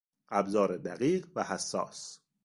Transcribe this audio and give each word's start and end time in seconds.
ابزار 0.29 0.77
دقیق 0.77 1.27
و 1.35 1.43
حساس 1.43 2.19